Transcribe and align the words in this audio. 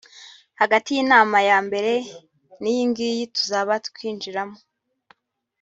hagati 0.61 0.89
y’inama 0.95 1.37
ya 1.49 1.57
mbere 1.67 1.91
n’iyingiyi 2.61 3.23
tuzaba 3.35 3.73
twinjiramo 3.87 4.57